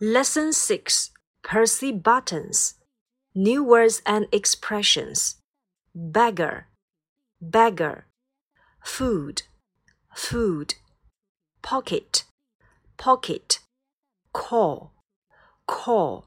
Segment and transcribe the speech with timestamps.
[0.00, 1.10] Lesson 6
[1.42, 2.74] Percy Buttons
[3.34, 5.36] New words and expressions
[5.92, 6.66] beggar,
[7.40, 8.04] beggar,
[8.84, 9.42] food,
[10.14, 10.74] food,
[11.62, 12.24] pocket,
[12.96, 13.58] pocket,
[14.32, 14.90] call,
[15.66, 16.24] call,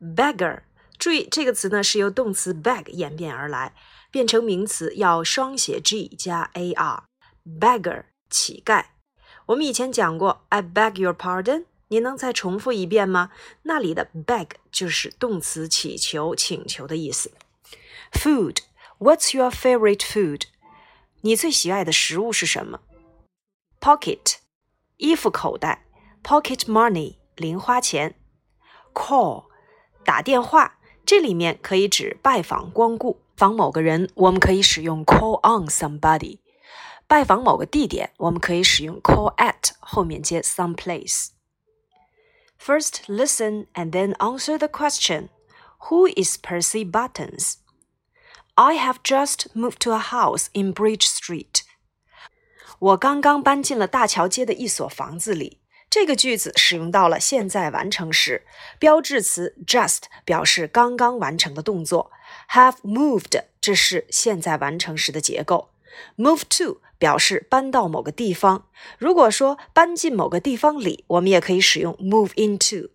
[0.00, 0.62] beggar。
[0.98, 3.74] 注意这个词呢是由动词 beg 演变而来，
[4.10, 8.86] 变成名词要双写 g 加 ar。beggar 乞丐。
[9.46, 11.66] 我们以前讲过，I beg your pardon。
[11.89, 13.31] 你能再重复一遍吗？
[13.63, 17.31] 那里的 beg 就是动词乞求、请求的意思。
[18.11, 18.59] Food,
[18.99, 20.43] what's your favorite food？
[21.21, 22.81] 你最喜爱的食物是什么
[23.79, 24.35] ？Pocket，
[24.97, 25.85] 衣服口袋
[26.23, 28.15] ；pocket money，零花钱
[28.93, 29.45] ；call，
[30.03, 30.79] 打电话。
[31.05, 33.21] 这里面可以指拜访、光顾。
[33.37, 36.39] 访某个人，我们可以使用 call on somebody；
[37.05, 41.27] 拜访某个地点，我们可以使用 call at，后面接 some place。
[42.64, 45.28] First, listen and then answer the question
[45.88, 47.54] Who is Percy Buttons?
[48.54, 51.62] I have just moved to a house in Bridge Street.
[52.78, 55.60] 我刚刚搬进了大桥街的一所房子里。
[55.88, 58.46] 这个句子使用到了现在完成时，
[58.78, 62.12] 标志词 just 表示刚刚完成的动作，
[62.50, 65.70] have moved 这是现在完成时的结构
[66.17, 68.67] ，move to 表示搬到某个地方。
[68.97, 72.89] 如果说搬进某个地方里，我们也可以使用 move into。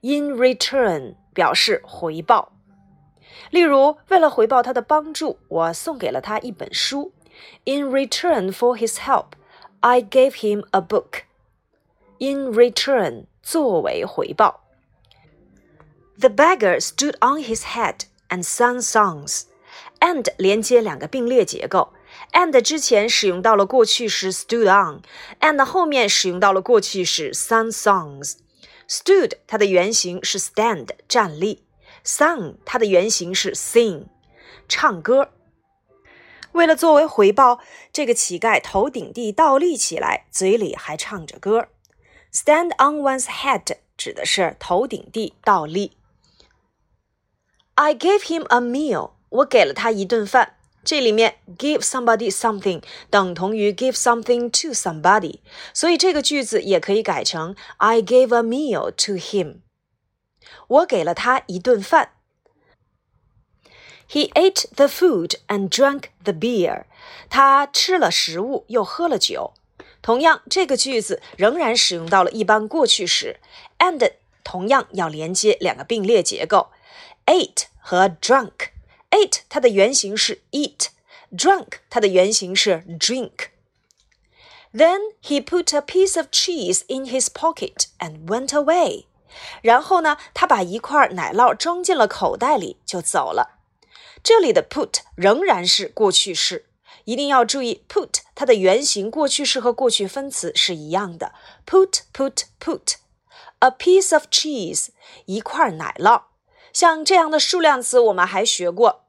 [0.00, 2.52] In return 表示回报。
[3.50, 7.12] 例如，为了回报他的帮助，我送给了他一本书。
[7.64, 9.32] In return for his help,
[9.80, 11.22] I gave him a book.
[12.18, 14.64] In return 作为回报。
[16.18, 19.44] The beggar stood on his head and sang songs.
[19.98, 21.92] And 连接两个并列结构
[22.31, 28.37] ，and 之前使用到了过去时 stood on，and 后面使用到了过去时 sang songs。
[28.87, 31.63] stood 它的原型是 stand 站立
[32.03, 34.05] ，sung 它的原型是 sing
[34.67, 35.31] 唱歌。
[36.53, 37.59] 为了作为回报，
[37.93, 41.67] 这个乞丐头顶地倒立起来，嘴里还唱着歌。
[42.33, 45.97] Stand on one's head 指的是头顶地倒立。
[47.75, 49.11] I gave him a meal.
[49.29, 50.58] 我给了他一顿饭。
[50.84, 55.40] 这里面 give somebody something 等同于 give something to somebody，
[55.72, 59.60] 所以这个句子也可以改成 I gave a meal to him。
[60.68, 62.10] 我给了他一顿饭。
[64.06, 66.84] He ate the food and drank the beer。
[67.30, 69.54] 他吃了食物又喝了酒。
[70.02, 73.40] 同样，这个句子仍然使用到了一般过去时，
[73.78, 74.12] and
[74.44, 76.68] 同样要连接两个并列结构。
[77.24, 78.68] ate 和 drunk。
[79.19, 83.49] Eat，它的原型是 eat，drunk 它的原型是 drink。
[84.73, 89.05] Then he put a piece of cheese in his pocket and went away。
[89.61, 93.59] 然后呢，他把一块奶酪装进了口袋里就走了。
[94.23, 96.65] 这里的 put 仍然是过去式，
[97.05, 101.33] 一定要注意 put 它的原型过去式和过去分词是一样的。
[101.65, 102.95] put put put
[103.59, 104.89] a piece of cheese
[105.25, 106.23] 一块奶酪。
[106.71, 109.05] 像这样的数量词我们还学过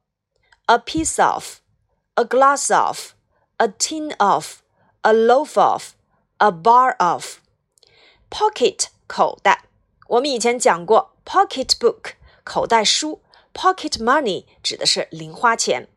[0.69, 9.65] ：a piece of，a glass of，a tin of，a loaf of，a bar of。pocket 口袋，
[10.07, 12.13] 我们以前讲过 pocket book
[12.43, 13.21] 口袋书，
[13.53, 15.87] pocket money 指的是零花钱。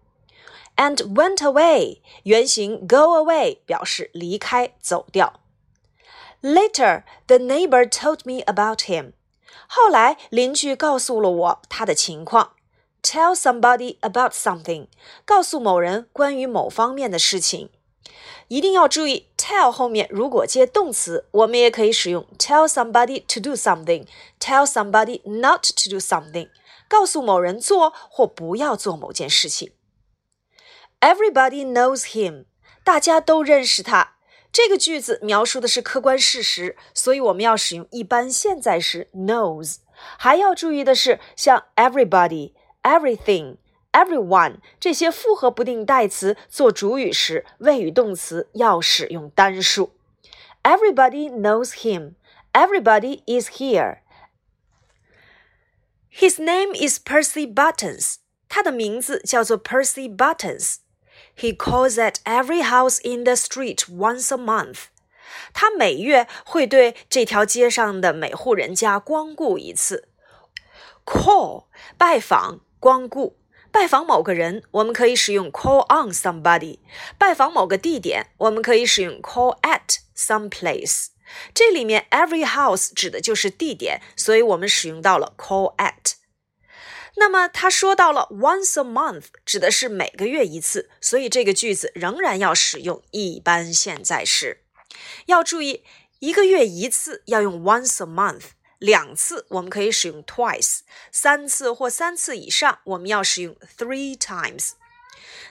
[0.77, 5.41] and went away 原型 go away 表示离开走掉。
[6.41, 9.13] Later, the neighbor told me about him.
[9.67, 12.53] 后来邻居告诉了我他的情况。
[13.04, 14.88] Tell somebody about something，
[15.26, 17.70] 告诉某人关于某方面的事情。
[18.48, 26.50] 一定要注意，tell 后面如果接动词，我们也可以使用 tell somebody to do something，tell somebody not to do something，
[26.88, 29.74] 告诉某人做或不要做某件事情。
[31.02, 32.46] Everybody knows him，
[32.86, 34.14] 大家都认识他。
[34.52, 39.78] 这个句子描述的是客观事实，所以我们要使用一般现在时 knows。
[40.18, 49.95] 还要注意的是，像 everybody、everything、everyone 这些复合不定代词做主语时，谓语动词要使用单数。
[50.63, 52.15] Everybody knows him.
[52.53, 53.99] Everybody is here.
[56.11, 58.17] His name is Percy Buttons.
[58.49, 64.87] 他的名字叫做 Percy Buttons。He calls at every house in the street once a month.
[65.53, 70.09] 他每月会对这条街上的每户人家光顾一次。
[71.05, 71.67] Call
[71.97, 73.40] 拜访、 光顾。
[73.72, 76.80] 拜访某个人，我们可以使用 call on somebody；
[77.18, 81.08] 拜访某个地点，我们可以使用 call at some place。
[81.54, 86.16] 这里面 every house 指的就是地点，所以我们使用到了 call at。
[87.16, 94.66] 那么他说到了 once a month，指的是每个月一次，所以这个句子仍然要使用一般现在时。
[95.28, 95.86] 要注意，
[96.20, 98.50] 一个月一次要用 once a month，
[98.84, 104.72] 两次我们可以使用 twice，三次或三次以上我们要使用 three times。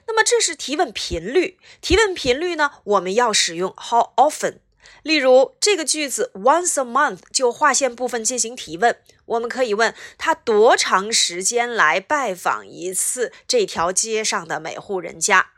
[0.06, 4.58] 那么这是提问频率，提问频率呢，我们要使用 how often。
[5.02, 15.52] 例如这个句子 once a month 就划线部分进行提问，我们可以问他多长时间来拜访一次这条街上的每户人家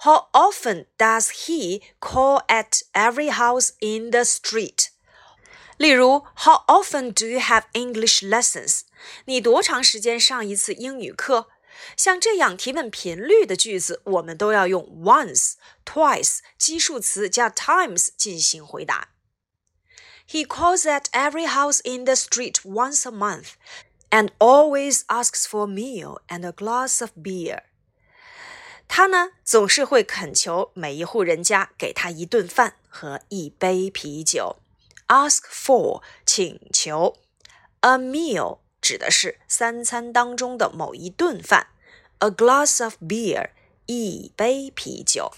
[0.00, 4.88] ？How often does he call at every house in the street？
[5.77, 8.81] 例如，How often do you have English lessons？
[9.25, 11.47] 你多长时间上一次英语课？
[11.97, 19.09] 像这样提问频率的句子，我们都要用 once、twice 基数词加 times 进行回答。
[20.29, 23.53] He calls at every house in the street once a month
[24.09, 27.63] and always asks for a meal and a glass of beer.
[28.87, 34.57] 他呢总是会恳求每一户人家给他一顿饭和一杯啤酒。
[35.08, 37.16] Ask for 请求
[37.80, 41.68] ，a meal 指的是三餐当中的某一顿饭
[42.18, 43.48] ，a glass of beer，
[43.86, 45.32] 一杯啤酒。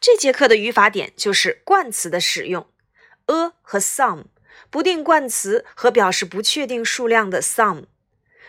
[0.00, 2.66] 这节课的语法点就是冠词的使用
[3.26, 4.24] ，a 和 some，
[4.68, 7.84] 不定冠词和表示不确定数量的 some。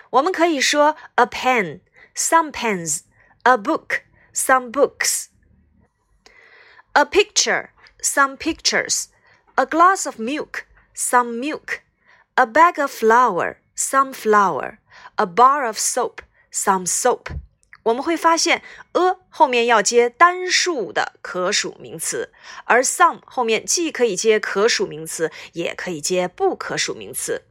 [0.09, 9.10] 我们可以说 a pen，some pens；a book，some books；a picture，some pictures
[9.55, 11.81] A glass of milk，some milk。
[12.35, 14.77] a bag of flour, some flour,
[15.17, 17.27] a bar of soap, some soap。
[17.83, 22.31] 我们会发现，a 后面要接单数的可数名词，
[22.65, 27.43] 而 some 后面既可以接可数名词，也可以接不可数名词。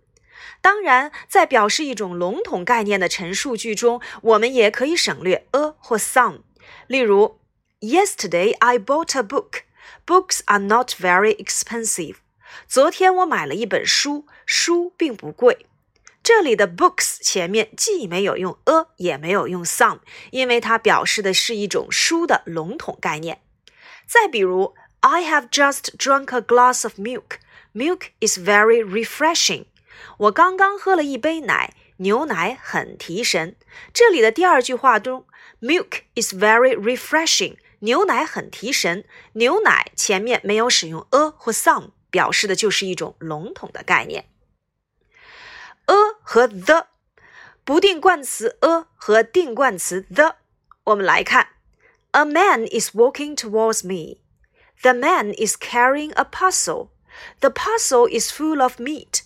[0.60, 6.40] 当然，在表示一种笼统概念的陈述句中，我们也可以省略 a 或 some。
[6.86, 7.38] 例如
[7.80, 9.62] ，Yesterday I bought a book.
[10.05, 12.15] Books are not very expensive.
[12.67, 15.65] 昨天我买了一本书，书并不贵。
[16.23, 19.99] 这里的 books 前面既没有用 a，也没有用 some，
[20.31, 23.41] 因为它表示的是一种书的笼统概念。
[24.07, 27.37] 再比如，I have just drunk a glass of milk.
[27.73, 29.65] Milk is very refreshing.
[30.17, 33.55] 我刚刚喝了一杯奶，牛奶很提神。
[33.93, 35.27] 这里的第二句话中，
[35.61, 39.05] milk is very refreshing， 牛奶很提神。
[39.33, 41.91] 牛奶前面没有使用 a 或 some。
[42.15, 44.29] 表示的就是一种笼统的概念。
[45.87, 46.87] a 和 the
[47.65, 50.37] 不定冠词 a 和定冠词 the，
[50.85, 51.49] 我们来看：
[52.11, 54.21] A man is walking towards me.
[54.81, 56.87] The man is carrying a parcel.
[57.41, 59.23] The parcel is full of meat.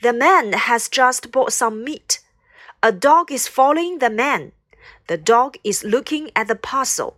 [0.00, 2.20] The man has just bought some meat.
[2.82, 4.52] A dog is following the man.
[5.08, 7.16] The dog is looking at the parcel.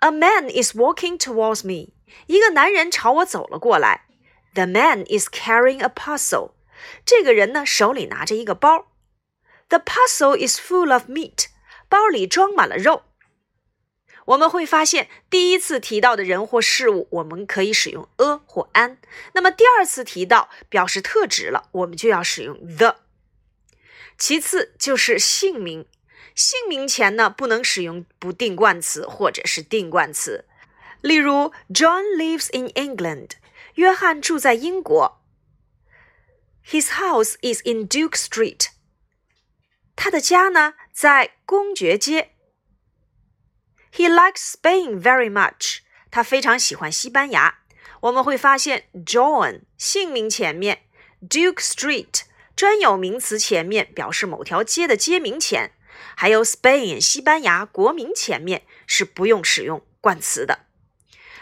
[0.00, 1.92] A man is walking towards me.
[2.26, 4.06] 一个男人朝我走了过来。
[4.54, 6.52] The man is carrying a parcel.
[7.04, 8.92] 这个人呢手里拿着一个包。
[9.68, 11.46] The parcel is full of meat.
[11.88, 13.02] 包里装满了肉。
[14.26, 18.98] 我们会发现，第一次提到的人或事物，我们可以使用 a 或 an。
[19.32, 22.96] 那么第二次提到表示特指了，我们就要使用 the。
[24.18, 25.86] 其次就是姓名，
[26.38, 30.44] 姓名前呢不能使用不定冠词或者是定冠词。
[31.00, 33.30] 例如，John lives in England。
[33.74, 35.20] 约翰住在英国。
[36.64, 38.68] His house is in Duke Street。
[39.96, 42.30] 他的家呢在公爵街。
[43.92, 45.78] He likes Spain very much。
[46.12, 47.58] 他非常喜欢西班牙。
[48.02, 50.82] 我们会发现，John 姓名前面
[51.20, 52.22] ，Duke Street
[52.54, 55.72] 专有名词前面表示某条街的街名前，
[56.16, 60.60] 还有 Spain 西班牙国民前面是不用使用冠词的。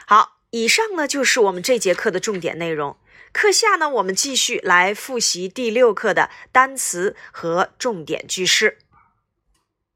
[0.06, 2.96] 好，以上呢就是我们这节课的重点内容。
[3.32, 8.78] 课下呢，我们继续来复习第六课的单词和重点句式。